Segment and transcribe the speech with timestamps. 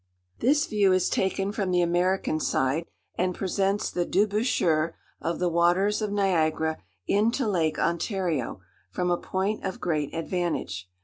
[0.39, 2.85] This view is taken from the American side,
[3.19, 9.63] and presents the debouchure of the waters of Niagara into Lake Ontario, from a point
[9.63, 10.89] of great advantage.